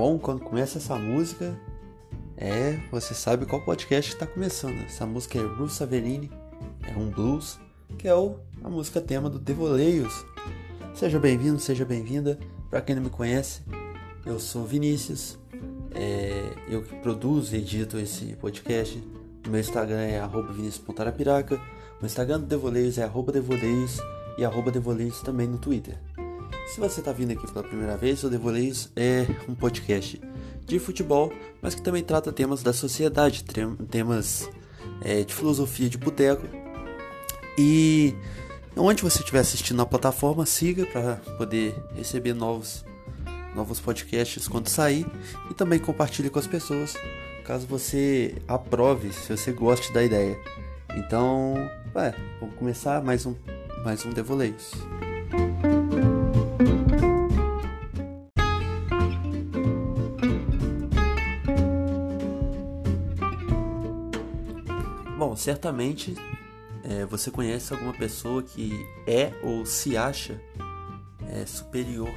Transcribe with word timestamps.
Bom, 0.00 0.18
quando 0.18 0.40
começa 0.40 0.78
essa 0.78 0.96
música, 0.96 1.54
é, 2.34 2.80
você 2.90 3.12
sabe 3.12 3.44
qual 3.44 3.60
podcast 3.60 4.14
está 4.14 4.26
começando. 4.26 4.78
Essa 4.86 5.04
música 5.04 5.38
é 5.38 5.42
Bruce 5.42 5.76
Saverini, 5.76 6.32
é 6.88 6.98
um 6.98 7.10
blues, 7.10 7.60
que 7.98 8.08
é 8.08 8.14
o, 8.14 8.36
a 8.64 8.70
música 8.70 8.98
tema 8.98 9.28
do 9.28 9.38
Devoleios. 9.38 10.24
Seja 10.94 11.18
bem-vindo, 11.18 11.60
seja 11.60 11.84
bem-vinda. 11.84 12.38
Para 12.70 12.80
quem 12.80 12.94
não 12.94 13.02
me 13.02 13.10
conhece, 13.10 13.60
eu 14.24 14.40
sou 14.40 14.64
Vinícius, 14.64 15.38
é, 15.94 16.50
eu 16.66 16.82
que 16.82 16.96
produzo 17.00 17.54
e 17.54 17.58
edito 17.58 17.98
esse 17.98 18.34
podcast. 18.36 19.06
O 19.46 19.50
meu 19.50 19.60
Instagram 19.60 20.00
é 20.00 20.26
vinicius.arapiraca, 20.50 21.60
o 22.00 22.06
Instagram 22.06 22.40
do 22.40 22.46
Devoleios 22.46 22.96
é 22.96 23.06
devoleios 23.06 23.98
e 24.38 24.44
devoleios 24.72 25.20
também 25.20 25.46
no 25.46 25.58
Twitter. 25.58 25.98
Se 26.70 26.78
você 26.78 27.00
está 27.00 27.10
vindo 27.10 27.32
aqui 27.32 27.52
pela 27.52 27.64
primeira 27.64 27.96
vez, 27.96 28.22
o 28.22 28.30
Devoleios 28.30 28.92
é 28.94 29.26
um 29.48 29.56
podcast 29.56 30.20
de 30.64 30.78
futebol, 30.78 31.32
mas 31.60 31.74
que 31.74 31.82
também 31.82 32.00
trata 32.00 32.30
temas 32.30 32.62
da 32.62 32.72
sociedade, 32.72 33.42
temas 33.90 34.48
é, 35.00 35.24
de 35.24 35.34
filosofia 35.34 35.88
de 35.88 35.98
boteco. 35.98 36.46
E 37.58 38.14
onde 38.76 39.02
você 39.02 39.18
estiver 39.18 39.40
assistindo 39.40 39.78
na 39.78 39.84
plataforma, 39.84 40.46
siga 40.46 40.86
para 40.86 41.16
poder 41.36 41.74
receber 41.96 42.34
novos, 42.34 42.84
novos 43.52 43.80
podcasts 43.80 44.46
quando 44.46 44.68
sair 44.68 45.04
e 45.50 45.54
também 45.54 45.80
compartilhe 45.80 46.30
com 46.30 46.38
as 46.38 46.46
pessoas, 46.46 46.94
caso 47.44 47.66
você 47.66 48.36
aprove, 48.46 49.12
se 49.12 49.36
você 49.36 49.50
goste 49.50 49.92
da 49.92 50.04
ideia. 50.04 50.38
Então, 50.94 51.54
é, 51.96 52.14
vamos 52.38 52.54
começar 52.54 53.02
mais 53.02 53.26
um, 53.26 53.34
mais 53.84 54.06
um 54.06 54.10
Devoleios. 54.10 54.70
Certamente 65.40 66.14
é, 66.84 67.04
você 67.06 67.30
conhece 67.30 67.72
alguma 67.72 67.92
pessoa 67.92 68.42
que 68.42 68.86
é 69.06 69.32
ou 69.42 69.64
se 69.64 69.96
acha 69.96 70.40
é, 71.28 71.44
superior 71.46 72.12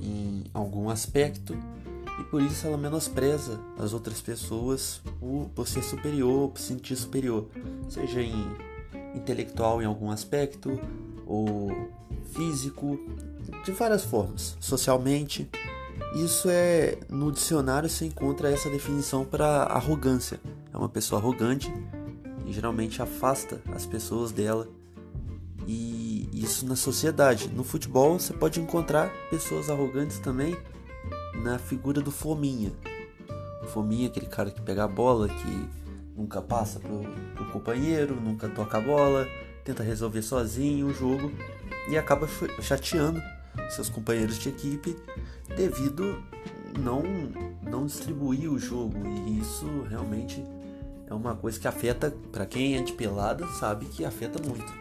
em 0.00 0.44
algum 0.52 0.90
aspecto 0.90 1.56
e 2.20 2.24
por 2.24 2.42
isso 2.42 2.66
ela 2.66 2.76
menospreza 2.76 3.58
as 3.78 3.92
outras 3.92 4.20
pessoas 4.20 5.00
por, 5.18 5.50
por 5.54 5.66
ser 5.66 5.82
superior, 5.82 6.50
por 6.50 6.58
se 6.58 6.68
sentir 6.68 6.96
superior, 6.96 7.48
seja 7.88 8.20
em 8.20 8.34
intelectual 9.14 9.82
em 9.82 9.86
algum 9.86 10.10
aspecto 10.10 10.78
ou 11.26 11.70
físico, 12.32 12.98
de 13.64 13.72
várias 13.72 14.04
formas, 14.04 14.56
socialmente. 14.60 15.48
Isso 16.14 16.48
é 16.48 16.98
no 17.08 17.32
dicionário 17.32 17.88
se 17.88 18.04
encontra 18.04 18.50
essa 18.50 18.70
definição 18.70 19.24
para 19.24 19.64
arrogância. 19.64 20.40
É 20.72 20.76
uma 20.76 20.88
pessoa 20.88 21.20
arrogante 21.20 21.72
geralmente 22.52 23.00
afasta 23.02 23.60
as 23.74 23.86
pessoas 23.86 24.32
dela. 24.32 24.68
E 25.66 26.28
isso 26.32 26.66
na 26.66 26.76
sociedade. 26.76 27.48
No 27.48 27.62
futebol 27.62 28.18
você 28.18 28.32
pode 28.32 28.60
encontrar 28.60 29.10
pessoas 29.30 29.70
arrogantes 29.70 30.18
também 30.18 30.56
na 31.42 31.58
figura 31.58 32.00
do 32.00 32.10
Fominha. 32.10 32.72
O 33.62 33.66
Fominha, 33.66 34.08
aquele 34.08 34.26
cara 34.26 34.50
que 34.50 34.60
pega 34.60 34.84
a 34.84 34.88
bola, 34.88 35.28
que 35.28 35.68
nunca 36.16 36.40
passa 36.40 36.80
pro, 36.80 37.02
pro 37.34 37.44
companheiro, 37.46 38.14
nunca 38.14 38.48
toca 38.48 38.78
a 38.78 38.80
bola, 38.80 39.26
tenta 39.64 39.82
resolver 39.82 40.22
sozinho 40.22 40.88
o 40.88 40.94
jogo 40.94 41.32
e 41.88 41.96
acaba 41.96 42.28
chateando 42.60 43.22
seus 43.70 43.88
companheiros 43.88 44.38
de 44.38 44.48
equipe 44.48 44.96
devido 45.56 46.22
não 46.78 47.02
não 47.62 47.86
distribuir 47.86 48.50
o 48.50 48.58
jogo 48.58 48.96
e 49.06 49.40
isso 49.40 49.66
realmente 49.88 50.42
é 51.10 51.14
uma 51.14 51.34
coisa 51.34 51.58
que 51.58 51.66
afeta 51.66 52.14
para 52.30 52.46
quem 52.46 52.76
é 52.76 52.82
de 52.82 52.92
pelada 52.92 53.44
sabe 53.48 53.86
que 53.86 54.04
afeta 54.04 54.40
muito. 54.46 54.72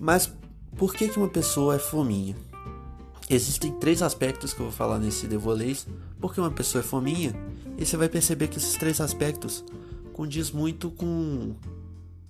Mas 0.00 0.32
por 0.74 0.94
que 0.94 1.08
que 1.08 1.18
uma 1.18 1.28
pessoa 1.28 1.76
é 1.76 1.78
fominha? 1.78 2.34
Existem 3.28 3.70
três 3.72 4.02
aspectos 4.02 4.54
que 4.54 4.60
eu 4.60 4.66
vou 4.66 4.74
falar 4.74 4.98
nesse 4.98 5.26
devolês 5.26 5.86
porque 6.18 6.40
uma 6.40 6.50
pessoa 6.50 6.82
é 6.82 6.86
fominha? 6.86 7.34
E 7.76 7.84
você 7.84 7.96
vai 7.96 8.08
perceber 8.08 8.48
que 8.48 8.56
esses 8.56 8.76
três 8.76 9.00
aspectos 9.00 9.62
condiz 10.14 10.50
muito 10.50 10.90
com 10.90 11.54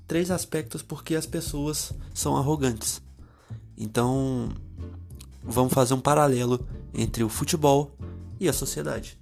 três 0.09 0.31
aspectos 0.31 0.83
porque 0.83 1.15
as 1.15 1.27
pessoas 1.27 1.93
são 2.13 2.37
arrogantes. 2.37 3.01
Então 3.79 4.49
vamos 5.43 5.73
fazer 5.73 5.95
um 5.95 6.01
paralelo 6.01 6.67
entre 6.93 7.23
o 7.23 7.29
futebol 7.29 7.97
e 8.41 8.49
a 8.49 8.53
sociedade. 8.53 9.17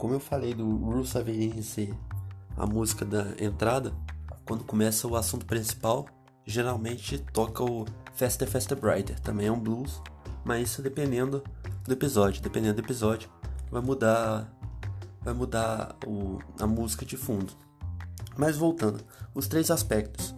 Como 0.00 0.14
eu 0.14 0.20
falei 0.20 0.54
do 0.54 0.64
Avenue 1.14 1.62
ser 1.62 1.94
a 2.56 2.66
música 2.66 3.04
da 3.04 3.34
entrada, 3.38 3.92
quando 4.46 4.64
começa 4.64 5.06
o 5.06 5.14
assunto 5.14 5.44
principal, 5.44 6.06
geralmente 6.46 7.18
toca 7.18 7.62
o 7.62 7.84
Faster 8.14 8.48
Faster 8.48 8.80
Brighter, 8.80 9.20
também 9.20 9.48
é 9.48 9.52
um 9.52 9.60
blues, 9.60 10.00
mas 10.42 10.70
isso 10.70 10.80
dependendo 10.80 11.44
do 11.84 11.92
episódio, 11.92 12.40
dependendo 12.40 12.76
do 12.76 12.86
episódio, 12.86 13.28
vai 13.70 13.82
mudar 13.82 14.50
vai 15.20 15.34
mudar 15.34 15.94
o, 16.06 16.38
a 16.58 16.66
música 16.66 17.04
de 17.04 17.18
fundo. 17.18 17.52
Mas 18.38 18.56
voltando, 18.56 19.04
os 19.34 19.48
três 19.48 19.70
aspectos. 19.70 20.34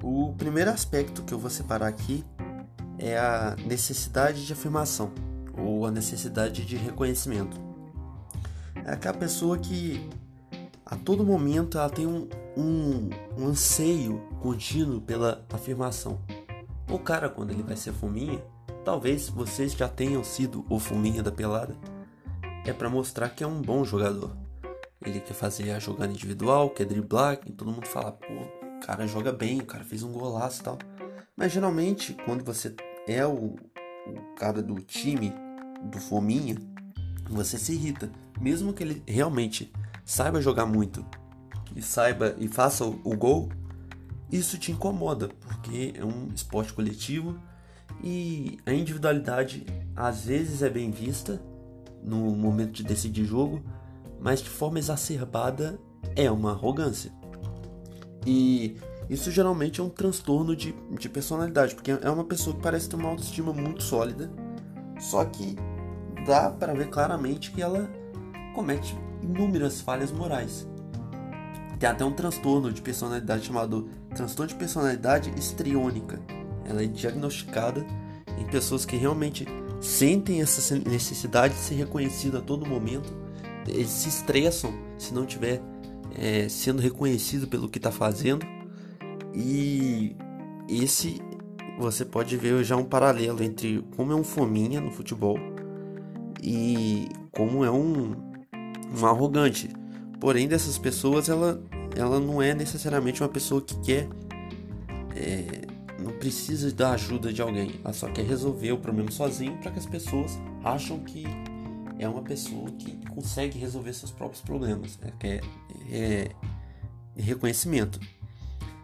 O 0.00 0.32
primeiro 0.38 0.70
aspecto 0.70 1.22
que 1.22 1.34
eu 1.34 1.40
vou 1.40 1.50
separar 1.50 1.88
aqui 1.88 2.24
é 2.98 3.18
a 3.18 3.56
necessidade 3.66 4.46
de 4.46 4.52
afirmação 4.52 5.10
ou 5.58 5.86
a 5.86 5.90
necessidade 5.90 6.64
de 6.64 6.76
reconhecimento. 6.76 7.71
É 8.84 8.92
aquela 8.92 9.16
pessoa 9.16 9.58
que 9.58 10.08
a 10.84 10.96
todo 10.96 11.24
momento 11.24 11.78
ela 11.78 11.88
tem 11.88 12.06
um, 12.06 12.28
um, 12.56 13.10
um 13.38 13.46
anseio 13.46 14.20
contínuo 14.40 15.00
pela 15.00 15.44
afirmação. 15.52 16.20
O 16.90 16.98
cara, 16.98 17.28
quando 17.28 17.50
ele 17.50 17.62
vai 17.62 17.76
ser 17.76 17.92
fuminha, 17.92 18.42
talvez 18.84 19.28
vocês 19.28 19.72
já 19.72 19.88
tenham 19.88 20.22
sido 20.24 20.64
o 20.68 20.78
fuminha 20.78 21.22
da 21.22 21.32
pelada, 21.32 21.76
é 22.66 22.72
para 22.72 22.90
mostrar 22.90 23.30
que 23.30 23.42
é 23.42 23.46
um 23.46 23.62
bom 23.62 23.84
jogador. 23.84 24.36
Ele 25.04 25.20
quer 25.20 25.34
fazer 25.34 25.70
a 25.70 25.78
jogada 25.78 26.12
individual, 26.12 26.70
quer 26.70 26.84
driblar, 26.84 27.40
e 27.46 27.52
todo 27.52 27.72
mundo 27.72 27.86
fala, 27.86 28.12
pô, 28.12 28.26
o 28.32 28.80
cara 28.80 29.06
joga 29.06 29.32
bem, 29.32 29.60
o 29.60 29.66
cara 29.66 29.84
fez 29.84 30.02
um 30.02 30.12
golaço 30.12 30.60
e 30.60 30.64
tal. 30.64 30.78
Mas 31.36 31.52
geralmente, 31.52 32.16
quando 32.24 32.44
você 32.44 32.74
é 33.06 33.26
o, 33.26 33.56
o 34.06 34.34
cara 34.36 34.62
do 34.62 34.74
time, 34.80 35.32
do 35.84 35.98
fominha, 35.98 36.56
você 37.28 37.58
se 37.58 37.72
irrita. 37.72 38.10
Mesmo 38.42 38.72
que 38.72 38.82
ele 38.82 39.02
realmente 39.06 39.72
saiba 40.04 40.40
jogar 40.40 40.66
muito 40.66 41.06
e 41.76 41.80
saiba 41.80 42.34
e 42.38 42.48
faça 42.48 42.84
o, 42.84 43.16
gol, 43.16 43.48
isso 44.30 44.58
te 44.58 44.72
incomoda, 44.72 45.28
porque 45.28 45.94
é 45.96 46.04
um 46.04 46.28
esporte 46.34 46.72
coletivo 46.72 47.38
e 48.02 48.58
a 48.66 48.72
individualidade 48.72 49.64
às 49.94 50.24
vezes 50.24 50.60
é 50.60 50.68
bem 50.68 50.90
vista 50.90 51.40
no 52.02 52.34
momento 52.34 52.72
de 52.72 52.82
decidir 52.82 53.24
jogo, 53.24 53.62
mas 54.20 54.42
de 54.42 54.50
forma 54.50 54.80
exacerbada 54.80 55.78
é 56.16 56.28
uma 56.28 56.50
arrogância. 56.50 57.12
E 58.26 58.76
isso 59.08 59.30
geralmente 59.30 59.80
é 59.80 59.84
um 59.84 59.88
transtorno 59.88 60.56
de, 60.56 60.74
de 60.98 61.08
personalidade, 61.08 61.76
porque 61.76 61.92
é 61.92 62.10
uma 62.10 62.24
pessoa 62.24 62.56
que 62.56 62.62
parece 62.62 62.88
ter 62.88 62.96
uma 62.96 63.08
autoestima 63.08 63.52
muito 63.52 63.84
sólida, 63.84 64.28
só 64.98 65.24
que 65.24 65.56
dá 66.26 66.50
para 66.50 66.74
ver 66.74 66.88
claramente 66.88 67.52
que 67.52 67.62
ela 67.62 68.01
comete 68.52 68.96
inúmeras 69.22 69.80
falhas 69.80 70.12
morais. 70.12 70.68
Tem 71.78 71.88
até 71.88 72.04
um 72.04 72.12
transtorno 72.12 72.72
de 72.72 72.80
personalidade 72.80 73.46
chamado 73.46 73.88
transtorno 74.14 74.48
de 74.48 74.54
personalidade 74.54 75.30
estriônica. 75.36 76.20
Ela 76.64 76.84
é 76.84 76.86
diagnosticada 76.86 77.84
em 78.38 78.44
pessoas 78.44 78.84
que 78.84 78.96
realmente 78.96 79.46
sentem 79.80 80.40
essa 80.40 80.76
necessidade 80.78 81.54
de 81.54 81.60
ser 81.60 81.74
reconhecido 81.74 82.38
a 82.38 82.40
todo 82.40 82.64
momento, 82.64 83.12
eles 83.66 83.88
se 83.88 84.08
estressam 84.08 84.72
se 84.96 85.12
não 85.12 85.26
tiver 85.26 85.60
é, 86.14 86.48
sendo 86.48 86.80
reconhecido 86.80 87.48
pelo 87.48 87.68
que 87.68 87.78
está 87.78 87.90
fazendo 87.90 88.46
e 89.34 90.16
esse 90.68 91.20
você 91.78 92.04
pode 92.04 92.36
ver 92.36 92.62
já 92.62 92.76
um 92.76 92.84
paralelo 92.84 93.42
entre 93.42 93.84
como 93.96 94.12
é 94.12 94.14
um 94.14 94.22
fominha 94.22 94.80
no 94.80 94.90
futebol 94.90 95.38
e 96.42 97.08
como 97.32 97.64
é 97.64 97.70
um, 97.70 98.14
um 98.94 99.06
arrogante. 99.06 99.68
Porém, 100.20 100.46
dessas 100.46 100.78
pessoas, 100.78 101.28
ela, 101.28 101.62
ela 101.96 102.20
não 102.20 102.40
é 102.40 102.54
necessariamente 102.54 103.22
uma 103.22 103.28
pessoa 103.28 103.60
que 103.60 103.74
quer 103.80 104.08
é, 105.16 105.62
não 106.02 106.12
precisa 106.12 106.72
da 106.72 106.92
ajuda 106.92 107.32
de 107.32 107.40
alguém, 107.40 107.80
ela 107.84 107.92
só 107.92 108.08
quer 108.08 108.24
resolver 108.24 108.72
o 108.72 108.78
problema 108.78 109.10
sozinho 109.10 109.56
para 109.58 109.70
que 109.70 109.78
as 109.78 109.86
pessoas 109.86 110.38
acham 110.64 110.98
que 111.00 111.24
é 111.98 112.08
uma 112.08 112.22
pessoa 112.22 112.70
que 112.72 112.96
consegue 113.08 113.58
resolver 113.58 113.92
seus 113.92 114.10
próprios 114.10 114.42
problemas, 114.42 114.98
né? 114.98 115.12
é, 115.22 115.40
é, 115.90 116.30
reconhecimento. 117.16 118.00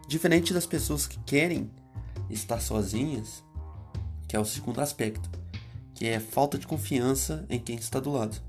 Diferente 0.07 0.55
das 0.55 0.67
pessoas 0.67 1.07
que 1.07 1.19
querem 1.21 1.71
estar 2.31 2.61
sozinhas, 2.61 3.43
que 4.29 4.37
é 4.37 4.41
o 4.41 4.45
segundo 4.45 4.81
aspecto, 4.81 5.29
que 5.95 6.07
é 6.07 6.21
falta 6.21 6.59
de 6.59 6.67
confiança 6.67 7.45
em 7.51 7.59
quem 7.59 7.77
está 7.77 7.99
do 7.99 8.13
lado. 8.13 8.41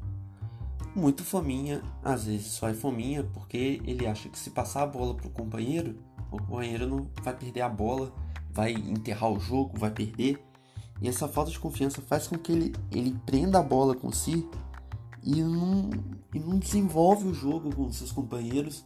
Muito 0.96 1.24
fominha, 1.24 1.82
às 2.04 2.26
vezes 2.26 2.48
só 2.48 2.68
é 2.68 2.74
fominha 2.74 3.24
porque 3.24 3.82
ele 3.86 4.08
acha 4.08 4.28
que 4.28 4.38
se 4.38 4.50
passar 4.50 4.84
a 4.84 4.88
bola 4.88 5.14
pro 5.14 5.30
companheiro, 5.30 5.96
o 6.32 6.38
companheiro 6.38 6.88
não 6.88 7.08
vai 7.24 7.36
perder 7.36 7.62
a 7.62 7.70
bola, 7.70 8.12
vai 8.52 8.74
enterrar 8.74 9.32
o 9.32 9.40
jogo, 9.40 9.78
vai 9.78 9.92
perder. 9.92 10.44
E 11.02 11.08
essa 11.08 11.28
falta 11.28 11.52
de 11.52 11.60
confiança 11.60 12.02
faz 12.02 12.28
com 12.28 12.38
que 12.38 12.52
ele, 12.52 12.76
ele 12.92 13.18
prenda 13.26 13.60
a 13.60 13.64
bola 13.64 13.96
com 13.96 14.12
si 14.12 14.48
e 15.24 15.42
não, 15.42 15.90
e 16.34 16.40
não 16.40 16.58
desenvolve 16.58 17.28
o 17.28 17.34
jogo 17.34 17.74
com 17.74 17.92
seus 17.92 18.12
companheiros. 18.12 18.86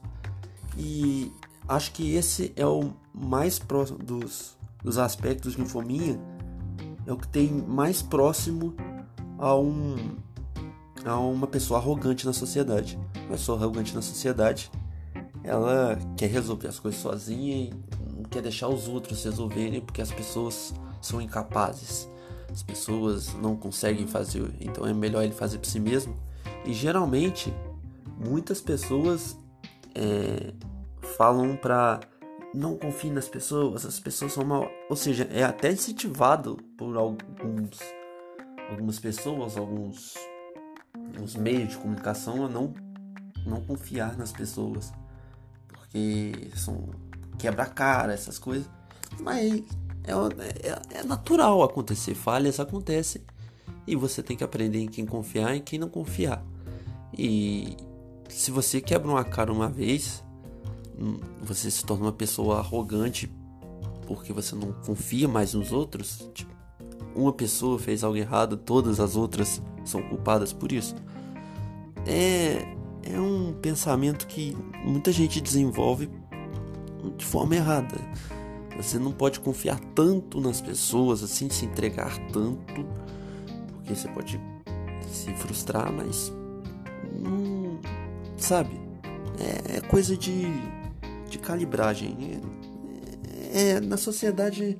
E 0.77 1.31
acho 1.67 1.91
que 1.93 2.15
esse 2.15 2.53
é 2.55 2.65
o 2.65 2.91
mais 3.13 3.59
próximo 3.59 3.99
dos, 3.99 4.57
dos 4.83 4.97
aspectos 4.97 5.55
de 5.55 5.65
fominha, 5.65 6.19
é 7.05 7.11
o 7.11 7.17
que 7.17 7.27
tem 7.27 7.51
mais 7.51 8.01
próximo 8.01 8.75
a 9.37 9.55
um 9.55 10.15
a 11.05 11.17
uma 11.17 11.47
pessoa 11.47 11.79
arrogante 11.79 12.25
na 12.25 12.33
sociedade. 12.33 12.99
Uma 13.15 13.31
pessoa 13.31 13.57
arrogante 13.57 13.93
na 13.93 14.01
sociedade, 14.01 14.71
ela 15.43 15.97
quer 16.17 16.29
resolver 16.29 16.67
as 16.67 16.79
coisas 16.79 17.01
sozinha 17.01 17.55
e 17.55 17.73
não 18.15 18.23
quer 18.23 18.41
deixar 18.41 18.67
os 18.69 18.87
outros 18.87 19.23
resolverem 19.23 19.81
porque 19.81 20.01
as 20.01 20.11
pessoas 20.11 20.73
são 21.01 21.21
incapazes. 21.21 22.09
As 22.49 22.63
pessoas 22.63 23.33
não 23.35 23.55
conseguem 23.55 24.05
fazer, 24.07 24.53
então 24.59 24.85
é 24.85 24.93
melhor 24.93 25.23
ele 25.23 25.33
fazer 25.33 25.57
por 25.57 25.67
si 25.67 25.79
mesmo. 25.79 26.15
E 26.65 26.73
geralmente, 26.73 27.53
muitas 28.23 28.61
pessoas 28.61 29.35
é, 29.95 30.53
falam 31.17 31.55
pra 31.55 31.99
não 32.53 32.77
confie 32.77 33.09
nas 33.09 33.27
pessoas, 33.27 33.85
as 33.85 33.99
pessoas 33.99 34.33
são 34.33 34.45
mal. 34.45 34.69
Ou 34.89 34.95
seja, 34.95 35.27
é 35.31 35.43
até 35.43 35.71
incentivado 35.71 36.57
por 36.77 36.95
alguns, 36.95 37.79
algumas 38.69 38.99
pessoas, 38.99 39.57
alguns, 39.57 40.13
alguns 41.23 41.35
meios 41.35 41.69
de 41.69 41.77
comunicação 41.77 42.45
a 42.45 42.49
não, 42.49 42.73
não 43.45 43.61
confiar 43.61 44.17
nas 44.17 44.31
pessoas. 44.31 44.91
Porque 45.67 46.49
são 46.55 46.89
quebra-cara, 47.37 48.13
essas 48.13 48.37
coisas. 48.37 48.69
Mas 49.19 49.63
é, 50.03 50.67
é, 50.69 50.99
é 50.99 51.03
natural 51.03 51.63
acontecer, 51.63 52.13
falhas 52.13 52.59
acontecem. 52.59 53.21
E 53.85 53.95
você 53.95 54.21
tem 54.21 54.35
que 54.35 54.43
aprender 54.43 54.79
em 54.79 54.87
quem 54.87 55.05
confiar 55.05 55.53
e 55.53 55.59
em 55.59 55.61
quem 55.61 55.79
não 55.79 55.89
confiar. 55.89 56.43
E 57.17 57.75
se 58.29 58.49
você 58.51 58.81
quebra 58.81 59.09
uma 59.09 59.23
cara 59.23 59.51
uma 59.51 59.69
vez, 59.69 60.23
hum, 60.97 61.19
você 61.41 61.69
se 61.69 61.85
torna 61.85 62.05
uma 62.05 62.13
pessoa 62.13 62.59
arrogante 62.59 63.31
porque 64.07 64.33
você 64.33 64.55
não 64.55 64.73
confia 64.85 65.27
mais 65.27 65.53
nos 65.53 65.71
outros. 65.71 66.29
Tipo, 66.33 66.53
uma 67.15 67.31
pessoa 67.31 67.77
fez 67.77 68.03
algo 68.03 68.17
errado, 68.17 68.57
todas 68.57 68.99
as 68.99 69.15
outras 69.15 69.61
são 69.85 70.01
culpadas 70.03 70.53
por 70.53 70.71
isso. 70.71 70.95
É, 72.05 72.65
é 73.03 73.19
um 73.19 73.53
pensamento 73.53 74.27
que 74.27 74.57
muita 74.83 75.11
gente 75.11 75.41
desenvolve 75.41 76.09
de 77.17 77.25
forma 77.25 77.55
errada. 77.55 77.97
Você 78.77 78.97
não 78.97 79.11
pode 79.11 79.39
confiar 79.39 79.79
tanto 79.93 80.41
nas 80.41 80.59
pessoas, 80.59 81.21
assim, 81.23 81.49
se 81.49 81.65
entregar 81.65 82.17
tanto, 82.29 82.85
porque 83.73 83.93
você 83.95 84.07
pode 84.07 84.41
se 85.07 85.31
frustrar, 85.35 85.91
mas 85.91 86.33
Hum, 87.25 87.79
sabe? 88.37 88.79
É, 89.39 89.77
é, 89.77 89.81
coisa 89.81 90.17
de, 90.17 90.43
de 91.29 91.37
calibragem. 91.37 92.41
É, 93.51 93.73
é, 93.75 93.79
na 93.79 93.97
sociedade 93.97 94.77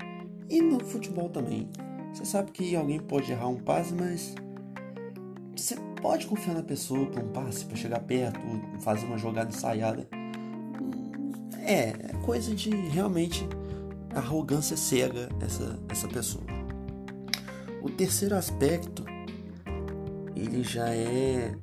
e 0.50 0.62
no 0.62 0.80
futebol 0.84 1.30
também. 1.30 1.70
Você 2.14 2.26
sabe 2.26 2.52
que 2.52 2.76
alguém 2.76 3.00
pode 3.00 3.32
errar 3.32 3.48
um 3.48 3.58
passe, 3.58 3.94
mas 3.94 4.36
pode 6.04 6.28
confiar 6.28 6.56
na 6.56 6.62
pessoa 6.62 7.06
para 7.06 7.24
um 7.24 7.30
passe, 7.30 7.64
para 7.64 7.78
chegar 7.78 8.02
perto, 8.02 8.38
fazer 8.82 9.06
uma 9.06 9.18
jogada 9.18 9.50
ensaiada. 9.50 10.06
É, 11.62 11.92
é 11.92 12.14
coisa 12.26 12.54
de 12.54 12.70
realmente 12.70 13.48
arrogância 14.14 14.76
cega 14.76 15.30
essa, 15.40 15.80
essa 15.88 16.08
pessoa. 16.10 16.44
O 17.82 17.90
terceiro 17.90 18.36
aspecto, 18.36 19.06
ele 20.36 20.62
já 20.62 20.90
é 20.90 21.56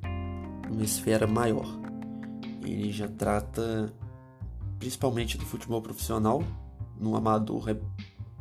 uma 0.71 0.83
esfera 0.83 1.27
maior. 1.27 1.67
Ele 2.63 2.91
já 2.91 3.07
trata 3.07 3.93
principalmente 4.79 5.37
do 5.37 5.45
futebol 5.45 5.83
profissional. 5.83 6.43
No 6.99 7.15
amador 7.15 7.69
é 7.69 7.77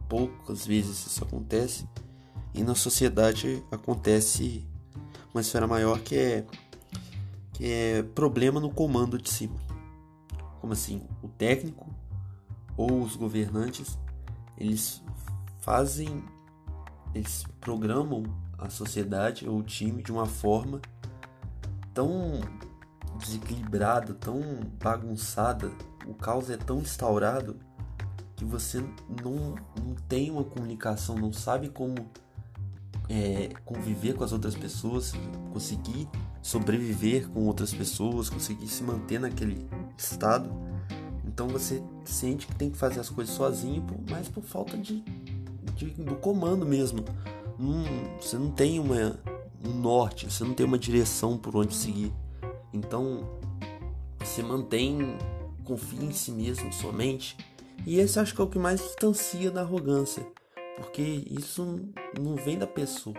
poucas 0.09 0.67
vezes 0.67 1.07
isso 1.07 1.23
acontece. 1.23 1.87
E 2.55 2.63
na 2.63 2.75
sociedade 2.75 3.63
acontece 3.71 4.67
uma 5.33 5.41
esfera 5.41 5.67
maior 5.67 6.01
que 6.01 6.17
é 6.17 6.47
que 7.53 7.71
é 7.71 8.03
problema 8.03 8.59
no 8.59 8.71
comando 8.71 9.19
de 9.19 9.29
cima. 9.29 9.57
Como 10.61 10.73
assim? 10.73 11.03
O 11.23 11.29
técnico 11.29 11.87
ou 12.77 13.03
os 13.03 13.17
governantes, 13.17 13.99
eles 14.57 15.03
fazem 15.61 16.25
eles 17.15 17.45
programam 17.61 18.23
a 18.59 18.71
sociedade 18.71 19.49
ou 19.49 19.59
o 19.59 19.63
time 19.63 20.03
de 20.03 20.13
uma 20.13 20.27
forma 20.27 20.81
tão 21.93 22.41
desequilibrada, 23.19 24.15
tão 24.15 24.41
bagunçada, 24.83 25.71
o 26.07 26.15
caos 26.15 26.51
é 26.51 26.57
tão 26.57 26.79
instaurado 26.79 27.57
que 28.37 28.45
você 28.45 28.81
não, 29.23 29.55
não 29.77 29.95
tem 30.09 30.31
uma 30.31 30.45
comunicação, 30.45 31.17
não 31.17 31.33
sabe 31.33 31.69
como 31.69 31.95
é, 33.11 33.51
conviver 33.65 34.15
com 34.15 34.23
as 34.23 34.33
outras 34.33 34.55
pessoas, 34.55 35.13
conseguir 35.53 36.09
sobreviver 36.41 37.29
com 37.29 37.45
outras 37.45 37.75
pessoas, 37.75 38.31
conseguir 38.31 38.69
se 38.69 38.85
manter 38.85 39.19
naquele 39.19 39.69
estado. 39.99 40.49
Então 41.27 41.49
você 41.49 41.83
sente 42.05 42.47
que 42.47 42.55
tem 42.55 42.71
que 42.71 42.79
fazer 42.79 43.01
as 43.01 43.11
coisas 43.11 43.35
sozinho, 43.35 43.85
mas 44.09 44.29
por 44.29 44.45
falta 44.45 44.79
de, 44.79 45.03
de 45.75 45.87
do 45.87 46.15
comando 46.15 46.65
mesmo. 46.65 47.05
você 48.21 48.39
não 48.39 48.53
tem 48.53 48.79
uma, 48.79 49.19
um 49.67 49.73
norte, 49.73 50.31
você 50.31 50.45
não 50.45 50.55
tem 50.55 50.65
uma 50.65 50.79
direção 50.79 51.37
por 51.37 51.57
onde 51.57 51.75
seguir. 51.75 52.13
Então, 52.73 53.29
você 54.21 54.41
mantém, 54.41 55.17
confia 55.65 56.05
em 56.05 56.13
si 56.13 56.31
mesmo 56.31 56.73
somente. 56.73 57.37
E 57.85 57.99
esse 57.99 58.21
acho 58.21 58.35
que 58.35 58.41
é 58.41 58.45
o 58.45 58.47
que 58.47 58.59
mais 58.59 58.81
distancia 58.81 59.51
da 59.51 59.63
arrogância, 59.63 60.25
porque 60.81 61.03
isso 61.31 61.79
não 62.19 62.37
vem 62.37 62.59
da 62.59 62.67
pessoa. 62.67 63.17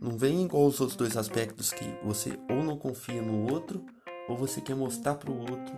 Não 0.00 0.16
vem 0.16 0.44
igual 0.44 0.66
os 0.66 0.80
outros 0.80 0.96
dois 0.96 1.14
aspectos 1.14 1.70
que 1.70 1.84
você 2.02 2.38
ou 2.48 2.64
não 2.64 2.78
confia 2.78 3.20
no 3.20 3.52
outro, 3.52 3.84
ou 4.26 4.36
você 4.36 4.62
quer 4.62 4.74
mostrar 4.74 5.14
para 5.14 5.30
o 5.30 5.38
outro 5.38 5.74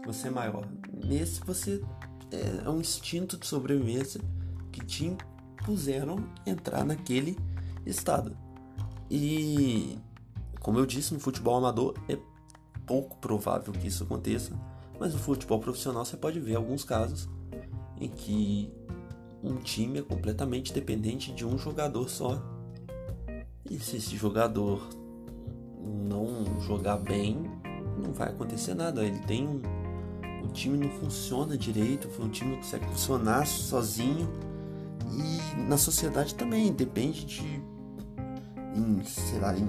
que 0.00 0.06
você 0.06 0.28
é 0.28 0.30
maior. 0.30 0.66
Nesse 1.04 1.40
você 1.44 1.82
é, 2.30 2.64
é 2.64 2.70
um 2.70 2.80
instinto 2.80 3.36
de 3.36 3.46
sobrevivência 3.46 4.18
que 4.72 4.82
te 4.84 5.04
impuseram 5.04 6.24
entrar 6.46 6.86
naquele 6.86 7.38
estado. 7.84 8.34
E, 9.10 9.98
como 10.58 10.78
eu 10.78 10.86
disse, 10.86 11.12
no 11.12 11.20
futebol 11.20 11.58
amador 11.58 11.94
é 12.08 12.16
pouco 12.86 13.18
provável 13.18 13.74
que 13.74 13.88
isso 13.88 14.04
aconteça, 14.04 14.58
mas 14.98 15.12
no 15.12 15.20
futebol 15.20 15.60
profissional 15.60 16.02
você 16.02 16.16
pode 16.16 16.40
ver 16.40 16.54
alguns 16.56 16.82
casos 16.82 17.28
em 18.00 18.08
que 18.08 18.72
um 19.42 19.56
time 19.56 19.98
é 19.98 20.02
completamente 20.02 20.72
dependente 20.72 21.32
de 21.32 21.46
um 21.46 21.58
jogador 21.58 22.08
só. 22.08 22.42
E 23.68 23.78
se 23.78 23.96
esse 23.96 24.16
jogador 24.16 24.88
não 25.80 26.60
jogar 26.60 26.98
bem, 26.98 27.50
não 28.00 28.12
vai 28.12 28.28
acontecer 28.28 28.74
nada. 28.74 29.04
Ele 29.04 29.18
tem 29.20 29.46
um. 29.46 29.60
O 30.44 30.48
time 30.48 30.76
não 30.76 30.90
funciona 30.90 31.56
direito, 31.56 32.08
o 32.20 32.28
time 32.28 32.50
não 32.50 32.56
consegue 32.58 32.84
funcionar 32.86 33.46
sozinho. 33.46 34.28
E 35.10 35.60
na 35.62 35.76
sociedade 35.76 36.34
também 36.34 36.72
depende 36.72 37.24
de 37.24 37.62
em, 38.74 39.02
sei 39.04 39.38
lá, 39.38 39.54
em, 39.56 39.68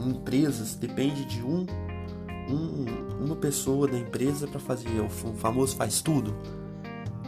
em 0.00 0.10
empresas, 0.10 0.74
depende 0.74 1.24
de 1.24 1.42
um, 1.42 1.66
um, 2.48 3.24
uma 3.24 3.36
pessoa 3.36 3.88
da 3.88 3.98
empresa 3.98 4.46
para 4.46 4.60
fazer 4.60 5.00
o 5.00 5.08
famoso 5.34 5.76
faz 5.76 6.00
tudo. 6.00 6.34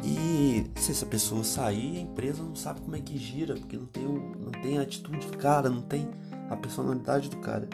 E 0.03 0.71
se 0.77 0.93
essa 0.93 1.07
pessoa 1.07 1.43
sair, 1.43 1.99
a 1.99 2.01
empresa 2.01 2.43
não 2.43 2.55
sabe 2.55 2.81
como 2.81 2.97
é 2.97 3.01
que 3.01 3.19
gira, 3.19 3.55
porque 3.55 3.77
não 3.77 3.87
tem, 3.87 4.05
não 4.05 4.51
tem 4.63 4.79
a 4.79 4.83
atitude 4.83 5.27
do 5.27 5.37
cara, 5.37 5.69
não 5.69 5.83
tem 5.83 6.09
a 6.49 6.57
personalidade 6.57 7.29
do 7.29 7.37
cara. 7.39 7.69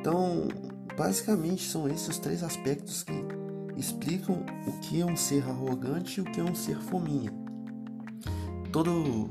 Então, 0.00 0.48
basicamente 0.96 1.64
são 1.64 1.88
esses 1.88 2.08
os 2.08 2.18
três 2.18 2.42
aspectos 2.42 3.02
que 3.02 3.12
explicam 3.76 4.44
o 4.66 4.72
que 4.80 5.00
é 5.00 5.06
um 5.06 5.16
ser 5.16 5.44
arrogante 5.44 6.18
e 6.18 6.22
o 6.22 6.24
que 6.24 6.40
é 6.40 6.44
um 6.44 6.54
ser 6.54 6.78
fominha. 6.78 7.32
Todo 8.72 9.30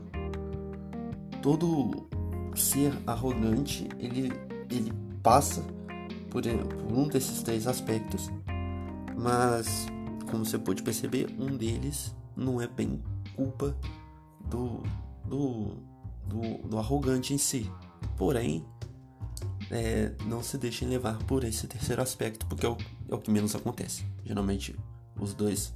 todo 1.41 2.07
ser 2.55 2.91
arrogante, 3.05 3.87
ele, 3.99 4.33
ele 4.69 4.91
passa 5.21 5.63
por, 6.29 6.41
por 6.43 6.97
um 6.97 7.07
desses 7.07 7.41
três 7.43 7.67
aspectos, 7.67 8.29
mas 9.15 9.87
como 10.29 10.43
você 10.43 10.57
pode 10.57 10.83
perceber, 10.83 11.33
um 11.39 11.55
deles 11.55 12.13
não 12.37 12.61
é 12.61 12.67
bem 12.67 13.01
culpa 13.35 13.75
do, 14.49 14.83
do, 15.25 15.75
do, 16.27 16.67
do 16.67 16.77
arrogante 16.77 17.33
em 17.33 17.37
si. 17.37 17.69
Porém, 18.15 18.63
é, 19.71 20.13
não 20.25 20.41
se 20.41 20.57
deixem 20.57 20.87
levar 20.87 21.17
por 21.23 21.43
esse 21.43 21.67
terceiro 21.67 22.01
aspecto, 22.01 22.45
porque 22.45 22.65
é 22.65 22.69
o, 22.69 22.77
é 23.09 23.15
o 23.15 23.17
que 23.17 23.31
menos 23.31 23.55
acontece. 23.55 24.05
Geralmente, 24.23 24.77
os 25.19 25.33
dois 25.33 25.73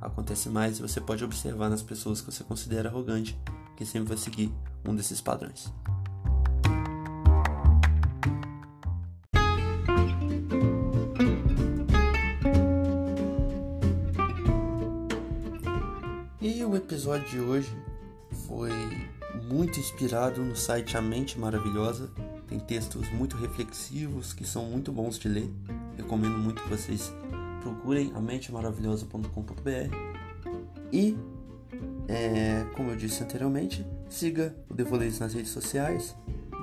acontecem 0.00 0.50
mais 0.50 0.78
e 0.78 0.82
você 0.82 1.00
pode 1.00 1.22
observar 1.24 1.70
nas 1.70 1.82
pessoas 1.82 2.20
que 2.20 2.30
você 2.30 2.42
considera 2.42 2.88
arrogante 2.88 3.38
que 3.76 3.86
sempre 3.86 4.08
vai 4.08 4.18
seguir 4.18 4.52
um 4.86 4.94
desses 4.94 5.20
padrões. 5.20 5.72
Episódio 17.00 17.28
de 17.30 17.40
hoje 17.40 17.74
foi 18.46 18.70
muito 19.48 19.80
inspirado 19.80 20.44
no 20.44 20.54
site 20.54 20.98
A 20.98 21.00
Mente 21.00 21.38
Maravilhosa. 21.38 22.10
Tem 22.46 22.60
textos 22.60 23.10
muito 23.14 23.38
reflexivos 23.38 24.34
que 24.34 24.44
são 24.44 24.66
muito 24.66 24.92
bons 24.92 25.18
de 25.18 25.26
ler. 25.26 25.50
Recomendo 25.96 26.36
muito 26.36 26.62
que 26.62 26.68
vocês 26.68 27.10
procurem 27.62 28.12
a 28.14 28.20
mentemaravilhosa.com.br 28.20 29.96
e, 30.92 31.16
é, 32.06 32.66
como 32.76 32.90
eu 32.90 32.96
disse 32.96 33.22
anteriormente, 33.22 33.86
siga 34.10 34.54
o 34.68 34.74
Devoleis 34.74 35.20
nas 35.20 35.32
redes 35.32 35.52
sociais, 35.52 36.14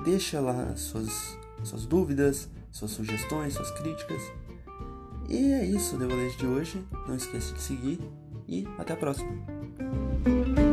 deixa 0.04 0.38
lá 0.38 0.76
suas, 0.76 1.36
suas 1.64 1.84
dúvidas, 1.84 2.48
suas 2.70 2.92
sugestões, 2.92 3.54
suas 3.54 3.72
críticas. 3.72 4.22
E 5.28 5.50
é 5.50 5.66
isso 5.66 5.96
o 5.96 5.98
de 6.36 6.46
hoje. 6.46 6.80
Não 7.08 7.16
esqueça 7.16 7.52
de 7.54 7.60
seguir 7.60 7.98
e 8.46 8.68
até 8.78 8.92
a 8.92 8.96
próxima. 8.96 9.57
Thank 10.28 10.58
you. 10.58 10.67